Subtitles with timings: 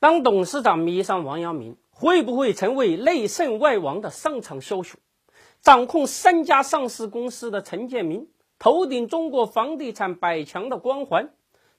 [0.00, 5.00] 当董事长迷上王阳明，会不会成为内圣外王的上场枭雄？
[5.60, 8.28] 掌控三家上市公司的陈建明，
[8.60, 11.30] 头顶中国房地产百强的光环，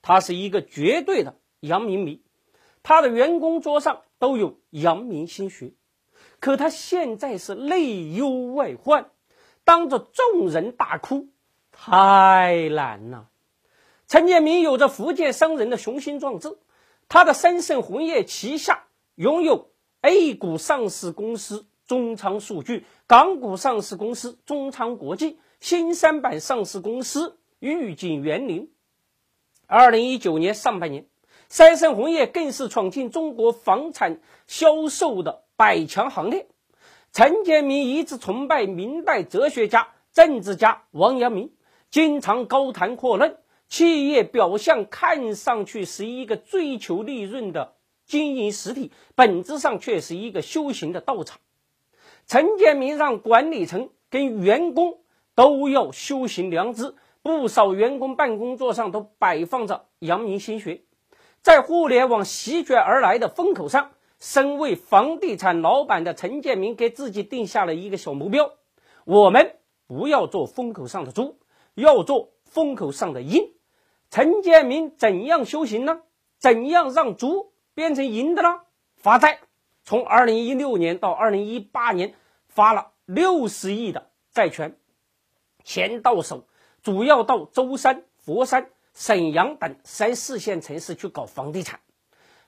[0.02, 2.22] 他是一个绝对的阳明迷，
[2.84, 5.72] 他的员工桌上都有阳明心学。
[6.42, 9.12] 可他现在是内忧外患，
[9.64, 11.30] 当着众人大哭，
[11.72, 13.30] 太难了。
[14.10, 16.58] 陈建明有着福建商人的雄心壮志。
[17.10, 28.72] 他的三盛红叶旗下拥有 A 股上市公司中仓数据、港股上市公司中仓国际、新三板上市公司御景园林。
[29.66, 31.08] 二零一九年上半年，
[31.50, 36.48] 三盛红叶更是闯进中国房产销售的百强行列。
[37.12, 41.52] 陈建明一直崇拜明代哲学家、政治家王阳明，
[41.90, 43.38] 经常高谈阔论。
[43.70, 51.40] 企业表象看上去是一个追求利润的经营实体，本质上却是一个修行的道场。
[52.26, 54.98] 陈建明让管理层跟员工
[55.36, 60.82] 都要修行良知，不少员工办公桌上都摆放着阳明心学。
[61.42, 68.52] 在互联网席卷而来的风口上，身为房地产老板的陈建明给自己定下了一个小目标：
[69.06, 71.38] 我们不要做风口上的猪，
[71.76, 73.54] 要做风口上的鹰。
[74.10, 76.02] 陈建明怎样修行呢？
[76.40, 78.62] 怎样让猪变成银的呢？
[78.96, 79.40] 发债，
[79.84, 82.16] 从二零一六年到二零一八年
[82.48, 84.78] 发了六十亿的债权，
[85.64, 86.48] 钱到手，
[86.82, 91.80] 主要到舟山、佛山、沈阳等三四线城市去搞房地产。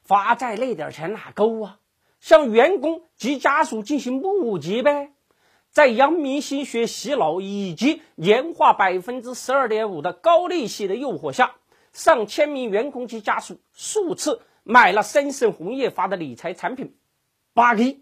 [0.02, 1.80] 发债那点钱哪够啊？
[2.20, 5.12] 向员工及家属进行募集呗。
[5.72, 11.56] 在阳明心学洗脑以及年化百分之十二点五的高利息的诱惑下，
[11.94, 16.94] 上千名员工及家属数次买了深盛红叶发的理财产品，
[17.54, 18.02] 八个亿。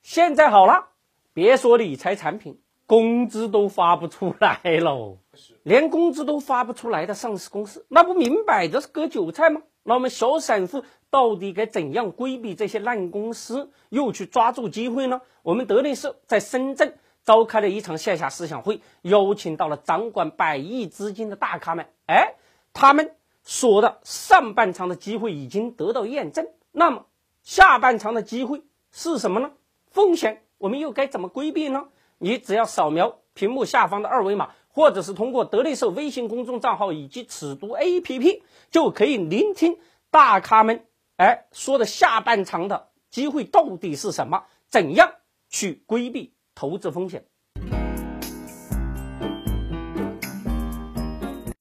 [0.00, 0.90] 现在好了，
[1.32, 5.18] 别说理财产品，工资都发不出来喽。
[5.64, 9.62] 连工资都发不出来的上市公司，那不明摆着是割韭菜吗？
[9.84, 15.20] 那我们小散户到底该怎样规避这些烂公司，又去抓住机会呢？
[15.42, 21.88] 我们德力社在深圳召开了一场线下思想会，邀请到了掌管百亿资金的大咖们。
[22.06, 22.34] 哎，
[22.72, 27.06] 他们说的上半场的机会已经得到验证，那么
[27.42, 28.62] 下半场的机会
[28.92, 29.50] 是什么呢？
[29.90, 31.88] 风险我们又该怎么规避呢？
[32.18, 34.50] 你只要扫描屏幕下方的二维码。
[34.72, 39.78] 或者是通过德力社微信公众账号以及尺度 APP，就可以聆听
[40.10, 44.44] 大咖们哎说的下半场的机会到底是什么？
[44.68, 45.12] 怎样
[45.50, 47.26] 去规避投资风险？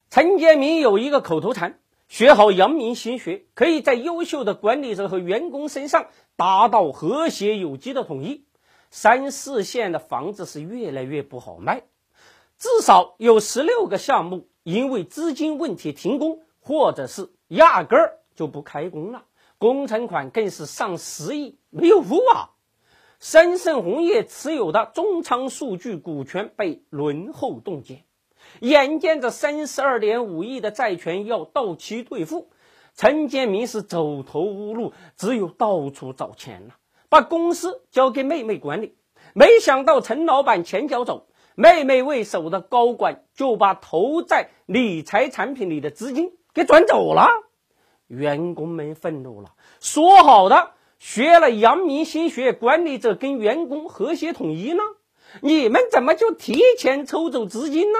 [0.09, 8.45] 陈建明有一个口头禅：学好阳明心学，可以在优秀的管理者和员工身上达到和谐有机的统一。
[8.89, 11.83] 三四线的房子是越来越不好卖。
[12.61, 19.23] 至少有十六个项目因为资金问题停工，或者是压根儿就不开工了。
[19.57, 22.51] 工程款更是上十亿没有付啊！
[23.19, 28.03] 深盛红业持有的中仓数据股权被轮候冻结，
[28.59, 32.51] 眼见着三十二点五亿的债权要到期兑付，
[32.95, 36.75] 陈建明是走投无路，只有到处找钱了，
[37.09, 38.95] 把公司交给妹妹管理。
[39.33, 41.25] 没想到陈老板前脚走。
[41.61, 47.27] 妹妹为首的高管就把投在理财产品里的资金给转走了，
[48.07, 49.53] 员工们愤怒了。
[49.79, 54.81] 说好的学了阳明心学，管理者跟员工和谐统一呢？
[55.41, 57.99] 你们怎么就提前抽走资金呢？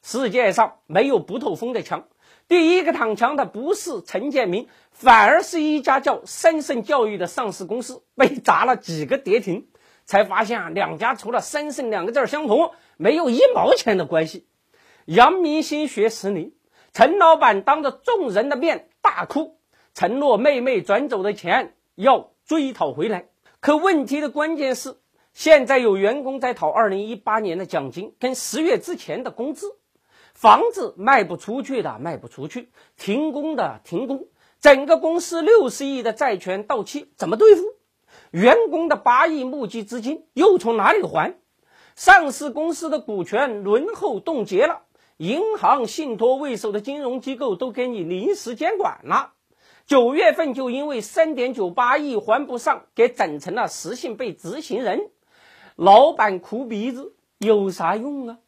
[0.00, 2.06] 世界上没有不透风的墙，
[2.46, 9.66] 第一个躺枪的不是陈建明，反而是一家叫深盛教育的上市公司被砸了几个跌停。
[10.04, 14.46] 才发现啊，两家除了“深盛”两个字相同，没有一毛钱的关系。
[15.06, 16.54] 阳明心学失灵，
[16.92, 19.58] 陈老板当着众人的面大哭，
[19.92, 23.26] 承诺妹妹转走的钱要追讨回来。
[23.60, 24.96] 可问题的关键是，
[25.32, 29.76] 现在有员工在讨二零一八年的奖金跟十月之前的工资，
[30.34, 34.28] 房子卖不出去的卖不出去，停工的停工，
[34.60, 37.62] 整个公司六十亿的债权到期，怎么对付？
[38.30, 41.38] 员工的八亿募集资金又从哪里还？
[41.96, 44.82] 上市公司的股权轮候冻结了，
[45.16, 49.32] 银行、信托为首的金融机构都给你临时监管了。
[49.86, 55.10] 九月份就因为三点九八亿还不上，给整成了实信被执行人。
[55.76, 58.38] 老板哭鼻子有啥用啊？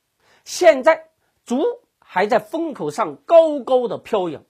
[0.45, 1.09] 现在
[1.45, 1.63] 猪
[1.99, 4.45] 还在风口上高高的飘扬，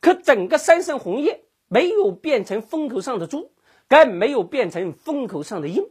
[0.00, 3.52] 可整个三盛红业没有变成风口上的猪，
[3.88, 5.88] 更没有变成风口上的鹰。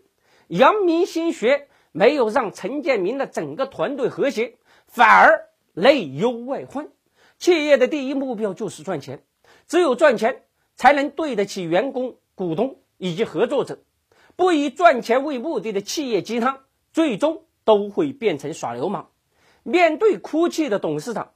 [0.47, 4.56] 阳明心学没有让陈建明的整个团队和谐，
[4.88, 6.89] 反而内忧外患。
[7.38, 9.24] 企业的第一目标就是赚钱，
[9.68, 10.44] 只有赚钱
[10.75, 13.80] 才能对得起员工、股东以及合作者。
[14.36, 16.59] 不以赚钱为目的的企业鸡汤，
[16.94, 19.09] 最终都会变成耍流氓。
[19.63, 21.31] 面对哭泣的董事长，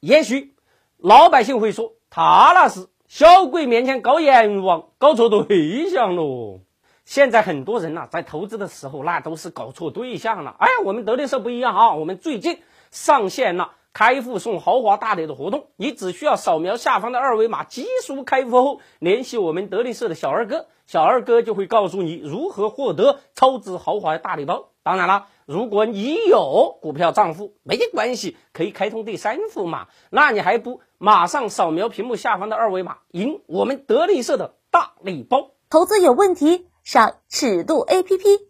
[0.00, 0.54] 也许
[0.96, 6.60] 老百姓会说：“他那是小鬼面前搞阎王，搞错对象喽。”
[7.04, 10.56] 现在很多人呐，在投资的时候，那都是搞错对象了。
[10.58, 12.58] 哎，我们德力社不一样啊，我们最近
[12.90, 13.72] 上线了。
[13.94, 24.70] 开户送豪华大礼的活动，你只需要扫描下方的二维码，急速开户后联系我们德力社的小二哥，小二哥就会告诉你如何获得超值豪华大礼包。
[24.82, 29.86] 当然了，如果你有股票账户，没关系，可以开通第三户嘛。
[30.10, 35.52] 那你还不马上扫描屏幕下方的二维码，赢我们德力社的大礼包？
[35.70, 38.40] 投资有问题，上尺度 APP；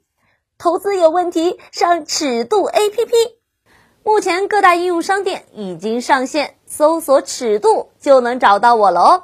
[0.56, 3.44] 投资有问题，上尺度 APP。
[4.06, 9.23] 目前各大应用商店已经上线，搜索“尺度”就能找到我了哦。